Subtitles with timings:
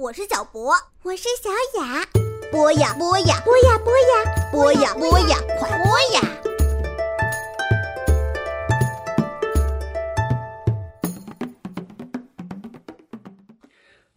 [0.00, 0.72] 我是小博，
[1.02, 1.50] 我是小
[1.80, 2.06] 雅。
[2.52, 6.20] 播呀播呀播呀播呀播呀播呀，快播呀！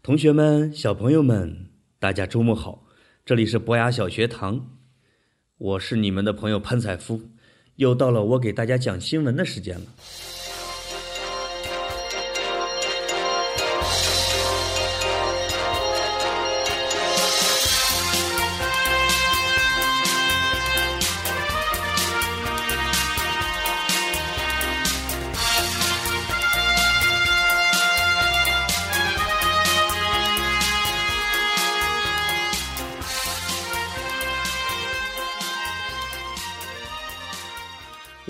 [0.04, 2.84] 同学们、小朋友们，大家周末好！
[3.25, 4.77] 这里是博雅小学堂，
[5.57, 7.21] 我是你们的朋友潘采夫，
[7.77, 9.86] 又到了我给大家讲新闻的时间了。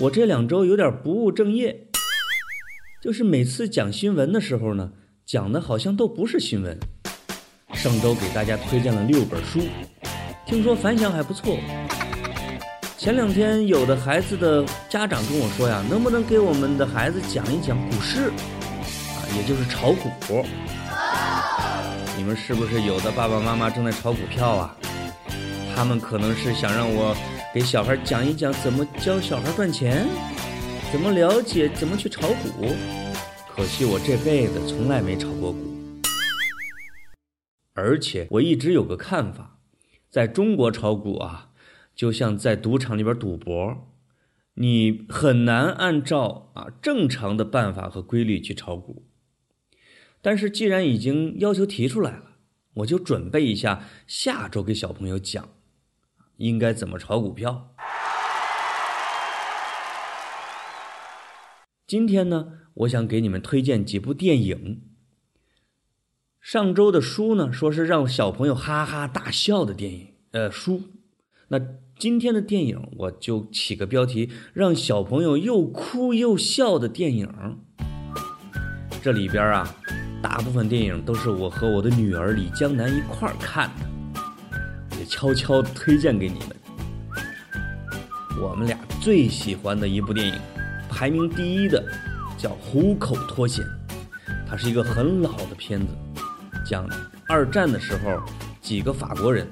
[0.02, 1.86] 我这两周有点不务正业，
[3.00, 4.90] 就是每次讲新闻的时候呢，
[5.24, 6.76] 讲的好像都不是新闻。
[7.72, 9.60] 上周给大家推荐了六本书，
[10.44, 11.56] 听说反响还不错。
[12.98, 20.44] 前两天有的孩子的家长跟我说呀，能不能给我们的孩子讲一讲股市啊，也就是炒股。
[22.16, 24.76] 你们是不是有的爸爸妈妈正在炒股票啊？
[25.76, 27.16] 他们可能是想让我。
[27.54, 30.06] 给小孩讲一讲怎么教小孩赚钱，
[30.90, 32.74] 怎么了解怎么去炒股。
[33.46, 35.58] 可惜我这辈子从来没炒过股，
[37.74, 39.58] 而且我一直有个看法，
[40.08, 41.50] 在中国炒股啊，
[41.94, 43.86] 就像在赌场里边赌博，
[44.54, 49.04] 你很难按照啊正常的办法和规律去炒股。
[50.22, 52.36] 但是既然已经要求提出来了，
[52.76, 55.50] 我就准备一下，下周给小朋友讲。
[56.36, 57.74] 应该怎么炒股票？
[61.86, 64.82] 今天呢，我想给你们推荐几部电影。
[66.40, 70.82] 上周的书呢，说是让小朋友哈哈大笑的电影，呃，书。
[71.48, 71.60] 那
[71.98, 77.60] 今天的电影，我就起个标题，让小朋友又哭又笑的电影。
[79.02, 79.76] 这里边啊，
[80.22, 83.91] 大部分电影都是我和我的女儿李江南一块儿看的。
[85.04, 86.48] 悄悄推荐给你们，
[88.40, 90.34] 我们俩最喜欢的一部电影，
[90.88, 91.82] 排名第一的
[92.36, 93.64] 叫《虎口脱险》，
[94.46, 95.86] 它是一个很老的片子，
[96.64, 96.88] 讲
[97.28, 98.22] 二战的时候
[98.60, 99.46] 几个法国人，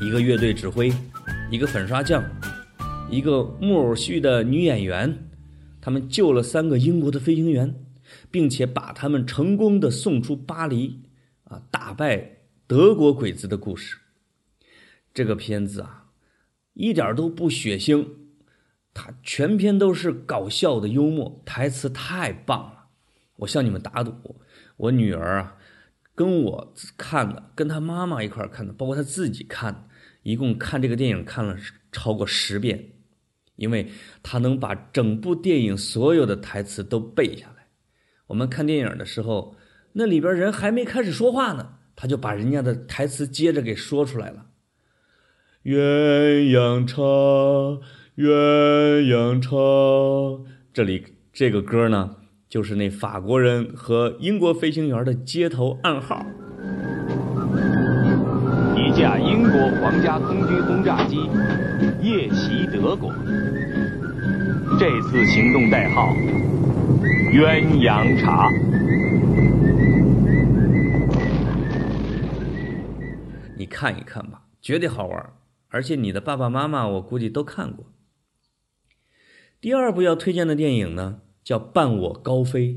[0.00, 0.92] 一个乐队指挥，
[1.50, 2.22] 一个粉刷匠，
[3.10, 5.28] 一个木偶戏的女演员，
[5.80, 7.74] 他们救了三个英国的飞行员，
[8.30, 11.02] 并且把他们成功的送出巴黎，
[11.44, 13.98] 啊，打败德国鬼子的故事。
[15.14, 16.06] 这个片子啊，
[16.74, 18.08] 一点都不血腥，
[18.94, 22.86] 它全篇都是搞笑的幽默，台词太棒了。
[23.36, 24.40] 我向你们打赌，
[24.76, 25.56] 我女儿啊，
[26.14, 29.88] 跟我看的，跟她妈妈一块看的，包括她自己看，
[30.22, 31.56] 一共看这个电影看了
[31.90, 32.92] 超过十遍，
[33.56, 33.90] 因为
[34.22, 37.66] 她能把整部电影所有的台词都背下来。
[38.28, 39.56] 我们看电影的时候，
[39.92, 44.46] 那里边人还没开始说话呢，他就把人家的台词接着给说出来了。
[45.64, 47.00] 鸳鸯茶，
[48.16, 49.56] 鸳鸯茶。
[50.74, 52.16] 这里这个歌呢，
[52.48, 56.26] 就是那法国人和英国飞行员的接头暗号。
[58.76, 61.30] 一架英国皇家空军轰炸机
[62.00, 63.12] 夜袭德国，
[64.80, 66.12] 这次行动代号
[67.32, 68.50] “鸳鸯茶”。
[73.56, 75.24] 你看一看吧，绝对好玩。
[75.72, 77.86] 而且你的爸爸妈妈，我估计都看过。
[79.58, 82.74] 第二部要推荐的电影呢，叫《伴我高飞》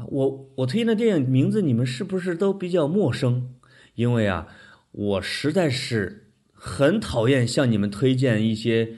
[0.00, 0.06] 啊。
[0.06, 3.56] 我我推荐的电影名字，你们是不是都比较陌生？
[3.96, 4.46] 因为啊，
[4.92, 8.96] 我实在是很讨厌向你们推荐一些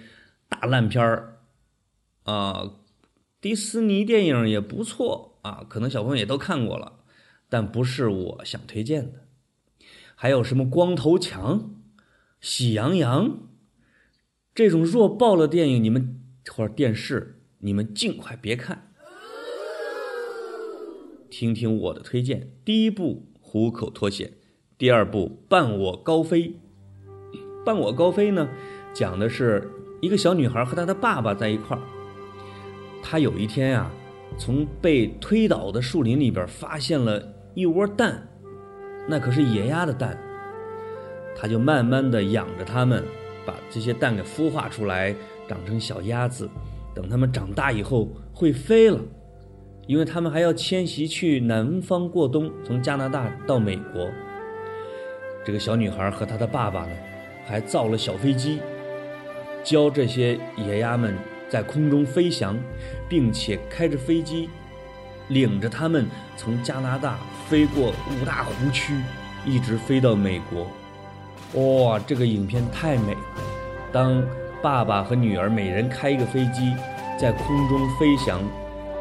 [0.48, 1.38] 大烂片儿
[2.24, 2.74] 啊。
[3.40, 6.98] 迪士尼电影也不错啊，可能小朋友也都看过了，
[7.48, 9.24] 但不是我想推荐的。
[10.14, 11.76] 还有什么光头强？
[12.40, 13.48] 喜羊羊
[14.54, 16.20] 这种弱爆了电影，你们
[16.52, 18.92] 或者电视，你们尽快别看。
[21.28, 24.28] 听听我的推荐：第一部《虎口脱险》，
[24.78, 26.48] 第二部《伴我高飞》。
[27.64, 28.48] 伴我高飞呢，
[28.94, 29.68] 讲的是
[30.00, 31.82] 一个小女孩和她的爸爸在一块儿。
[33.02, 33.90] 她有一天呀，
[34.38, 38.28] 从被推倒的树林里边发现了一窝蛋，
[39.08, 40.16] 那可是野鸭的蛋。
[41.40, 43.04] 他就慢慢的养着它们，
[43.46, 45.14] 把这些蛋给孵化出来，
[45.48, 46.50] 长成小鸭子。
[46.94, 48.98] 等它们长大以后会飞了，
[49.86, 54.10] 因为它们还要迁徙去南方过冬，从加拿大到美国。
[55.44, 56.92] 这个小女孩和她的爸爸呢，
[57.46, 58.58] 还造了小飞机，
[59.62, 61.14] 教这些野鸭们
[61.48, 62.58] 在空中飞翔，
[63.08, 64.50] 并且开着飞机，
[65.28, 66.06] 领着他们
[66.36, 68.92] 从加拿大飞过五大湖区，
[69.46, 70.66] 一直飞到美国。
[71.54, 73.20] 哇，这个影片太美了！
[73.90, 74.22] 当
[74.62, 76.74] 爸爸和女儿每人开一个飞机，
[77.18, 78.42] 在空中飞翔，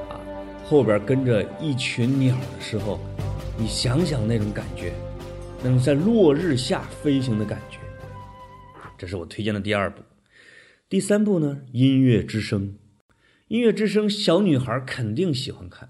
[0.08, 0.16] 啊，
[0.64, 3.02] 后边跟着一群鸟的时候，
[3.58, 4.94] 你想想那种感觉，
[5.62, 7.80] 那种在落日下飞行的感觉。
[8.98, 10.02] 这是我推荐的第二部。
[10.88, 12.62] 第三部呢，《音乐之声》。
[13.50, 15.90] 《音乐之声》小女孩肯定喜欢看，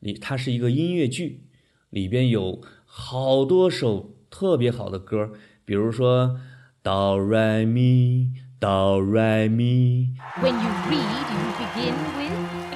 [0.00, 1.44] 里它是一个音乐剧，
[1.88, 5.32] 里边有好多首特别好的歌。
[5.67, 6.37] 比如说，
[6.81, 10.15] 哆来咪，哆来咪。
[10.41, 12.33] When you read, you begin with.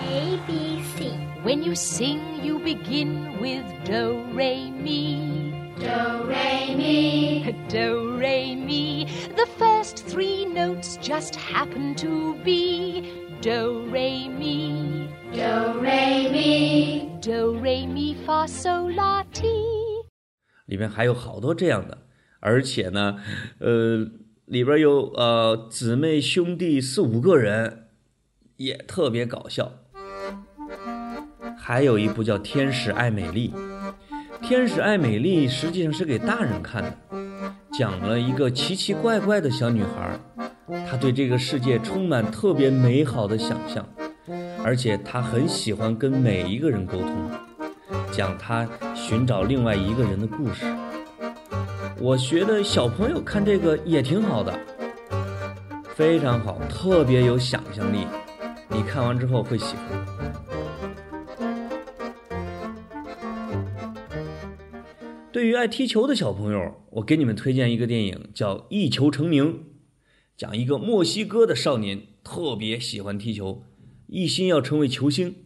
[0.09, 1.11] A B C
[1.43, 5.53] When you sing, you begin with do, re, mi.
[5.77, 9.05] Do Re Mi Do, re, mi.
[9.35, 13.03] The first three notes just happen to be
[13.41, 15.07] do, re, mi.
[15.31, 19.45] Do Re Mi Do, re, mi, fa, sol, la, ti.
[20.65, 21.97] 里边还有好多这样的，
[22.44, 23.18] 而且呢，
[23.60, 24.08] 呃，
[24.46, 27.84] 里边有呃姊妹兄弟四五个人，
[28.56, 29.72] 也特别搞笑。
[31.56, 33.52] 还有一部叫《天使爱美丽》，
[34.48, 36.92] 《天使爱美丽》实际上是给大人看的，
[37.72, 40.18] 讲了一个奇奇怪怪的小女孩，
[40.90, 43.88] 她对这个世界充满特别美好的想象，
[44.64, 47.30] 而且她很喜欢跟每一个人沟通。
[48.10, 50.64] 讲她寻找另外一个人的故事。
[52.02, 54.58] 我觉得小朋友看这个也挺好的，
[55.94, 58.08] 非常好，特别有想象力。
[58.68, 59.86] 你看完之后会喜欢。
[65.30, 69.54] 对于爱踢球的小朋友，我给你们推荐一个电影，叫《一球成名》，
[70.36, 73.62] 讲一个墨西哥的少年特别喜欢踢球，
[74.08, 75.36] 一心要成为球星。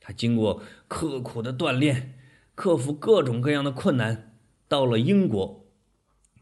[0.00, 2.14] 他经过刻苦的锻炼，
[2.56, 4.34] 克服各种各样的困难，
[4.66, 5.59] 到了英国，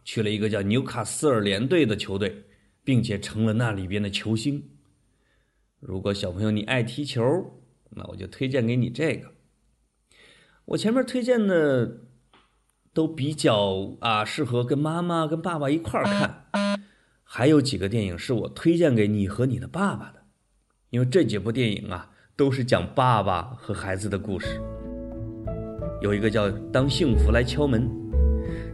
[0.08, 2.46] 去了一个叫纽卡斯尔联队的球队，
[2.82, 4.70] 并且成了那里边的球星。
[5.80, 7.22] 如果小朋友你爱踢球，
[7.90, 9.30] 那我就推荐给你这个。
[10.64, 11.98] 我前面推荐的
[12.94, 16.80] 都比较啊适合跟妈妈跟爸爸一块儿看，
[17.22, 20.24] 还有几个电影是我推荐给你和你的爸爸的，
[20.88, 22.10] 因为这几部电影啊。
[22.34, 24.60] 都是讲爸爸和孩子的故事。
[26.00, 27.82] 有一个叫《当幸福来敲门》，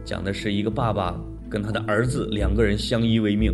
[0.05, 1.19] 讲的是一个爸爸
[1.49, 3.51] 跟他的儿子两个人相依为命。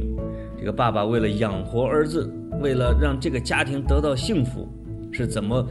[0.59, 2.31] 这个爸爸为了养活儿子，
[2.62, 4.68] 为了让这个家庭得到幸福，
[5.12, 5.65] 是怎么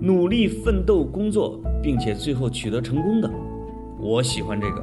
[0.00, 3.30] 努力奋斗工作，并且最后取得成功的。
[3.98, 4.82] 我喜欢这个。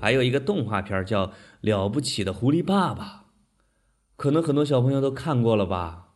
[0.00, 1.26] 还有一个动画片叫
[1.60, 3.04] 《了不起的狐狸爸爸》。
[4.16, 6.08] 可能很多小朋友都看过了吧？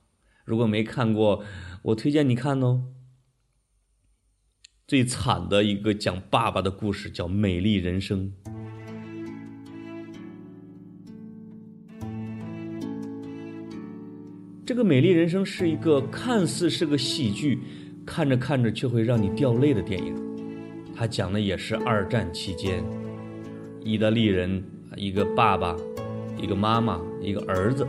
[0.45, 1.45] 如果没看过，
[1.83, 2.94] 我推荐你看哦。
[4.87, 8.31] 最惨的一个讲爸爸的故事叫《美丽人生》。
[14.67, 17.59] 这个《美丽人生》是一个看似是个喜剧，
[18.05, 20.15] 看着看着却会让你掉泪的电影。
[20.95, 22.85] 它讲的也是二战期间，
[23.83, 24.63] 意大利人
[24.97, 25.75] 一个爸爸。
[26.37, 27.87] 一个妈妈，一个儿子。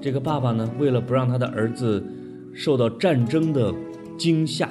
[0.00, 2.02] 这个爸爸呢，为了不让他的儿子
[2.54, 3.74] 受到战争的
[4.16, 4.70] 惊吓，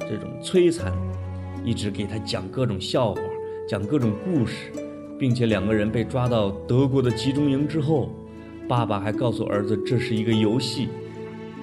[0.00, 0.92] 这种摧残，
[1.64, 3.20] 一直给他讲各种笑话，
[3.68, 4.72] 讲各种故事，
[5.18, 8.10] 并且两个人被抓到德国的集中营之后，
[8.68, 10.88] 爸爸还告诉儿子这是一个游戏。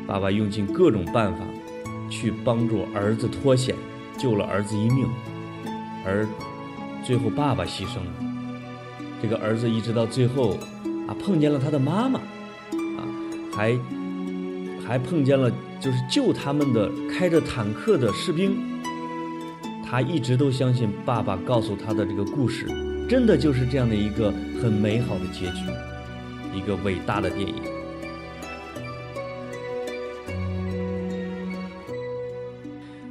[0.07, 1.39] 爸爸用尽各种办法
[2.09, 3.75] 去帮助儿子脱险，
[4.17, 5.07] 救了儿子一命，
[6.05, 6.27] 而
[7.03, 8.13] 最后爸爸牺牲了。
[9.19, 10.57] 这个儿子一直到最后，
[11.07, 13.01] 啊，碰见了他的妈妈，啊，
[13.51, 13.75] 还
[14.85, 15.51] 还碰见了
[15.85, 18.57] 就是救他们的开着坦克的士兵。
[19.85, 22.65] 他一直都相信爸爸告诉他的这个故事，
[23.07, 25.61] 真的就是这样的一个很美好的结局，
[26.55, 27.53] 一个伟大的电影。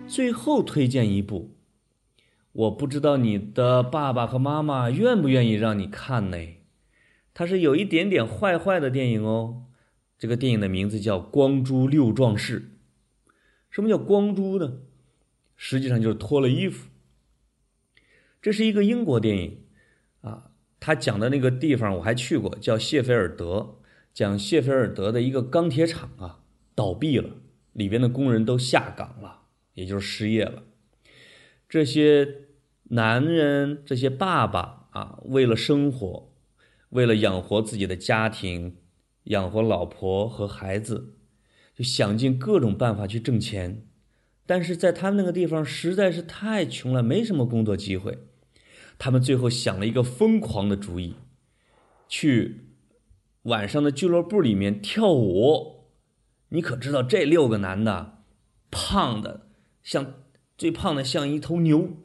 [0.09, 1.53] 最后推荐一部。
[2.51, 6.39] 我不知道你的爸爸和妈妈愿不愿意让你看呢？
[7.33, 9.63] 它是有一点点坏坏的电影哦。
[10.19, 12.61] 这个电影的名字叫《光珠六壮士》。
[13.71, 14.79] 什么叫光珠呢？
[15.57, 16.89] 实际上就是脱了衣服。
[18.41, 19.65] 这是一个英国电影
[20.21, 23.81] 啊，他讲的那个地方我还去过，叫谢菲尔德，
[24.13, 26.41] 讲谢菲尔德的一个钢铁厂啊，
[26.75, 27.37] 倒闭了，
[27.73, 29.43] 里边的工人都下岗了，
[29.75, 30.65] 也就是失业了。
[31.69, 32.43] 这些
[32.91, 36.33] 男人，这些爸爸啊，为了生活，
[36.91, 38.77] 为了养活自己的家庭，
[39.25, 41.17] 养活老婆和孩子，
[41.75, 43.87] 就想尽各种办法去挣钱。
[44.47, 48.19] 但是在他们那个地方实在是太穷了，没什么工作机会。
[48.99, 51.17] 他们最后想了一个疯狂的主意，
[52.09, 52.69] 去
[53.45, 55.89] 晚上的俱乐部里面跳舞。
[56.51, 58.19] 你可知道这六个男的，
[58.71, 59.49] 胖的
[59.83, 60.15] 像
[60.57, 61.97] 最胖的像一头牛，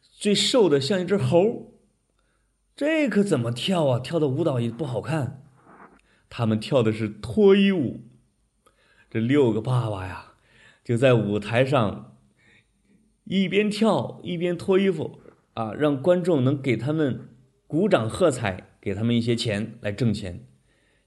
[0.00, 1.80] 最瘦的像一只猴。
[2.76, 3.98] 这可怎么跳啊？
[3.98, 5.39] 跳的舞蹈也不好看。
[6.30, 8.00] 他们跳的是脱衣舞。
[9.10, 10.28] 这六个爸爸呀。
[10.82, 12.16] 就在舞台上，
[13.24, 15.20] 一边跳一边脱衣服
[15.52, 17.28] 啊，让观众能给他们
[17.68, 20.48] 鼓掌喝彩，给他们一些钱来挣钱。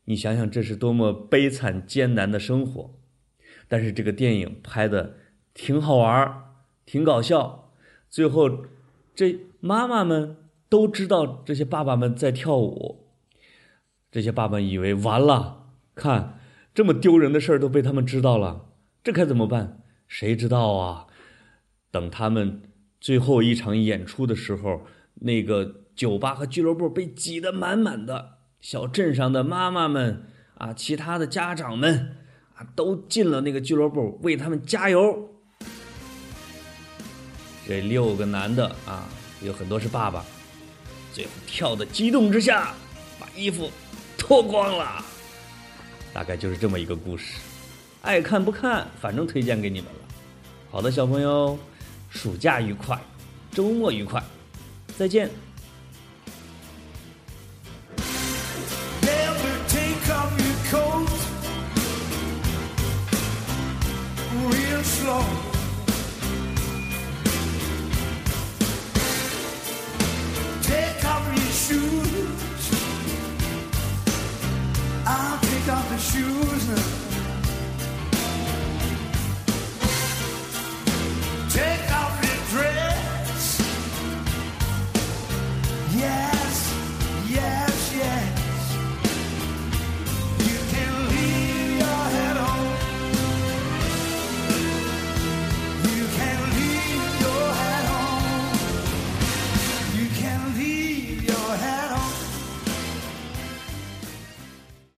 [0.06, 2.94] 你想想，这是多么悲惨艰难的生活！
[3.68, 5.18] 但是这个电影拍的
[5.54, 6.44] 挺好玩
[6.86, 7.74] 挺搞笑。
[8.10, 8.66] 最后，
[9.14, 10.38] 这妈妈们
[10.70, 13.03] 都知道这些爸爸们在跳舞，
[14.14, 16.40] 这些爸爸以为完了，看
[16.72, 18.68] 这么丢人的事儿都被他们知道了。
[19.04, 19.82] 这该怎么办？
[20.08, 21.08] 谁知道啊？
[21.90, 22.62] 等他们
[23.02, 24.82] 最后一场演出的时候，
[25.16, 30.28] 那个酒吧和俱乐部被挤得满满的，小镇上的妈妈们
[30.60, 32.18] 啊，其他的家长们
[32.54, 35.32] 啊，都进了那个俱乐部为他们加油。
[37.66, 39.10] 这六个男的啊，
[39.42, 40.24] 有很多是爸爸，
[41.12, 42.76] 最后跳的激动之下，
[43.20, 43.72] 把衣服
[44.26, 45.04] 脱光了。
[46.14, 47.34] 大概就是这么一个故事。
[48.04, 50.00] 爱看不看，反正推荐给你们了。
[50.72, 51.60] 好的，小朋友，
[52.10, 52.98] 暑假愉快，
[53.52, 54.24] 周末愉快，
[54.98, 55.30] 再见。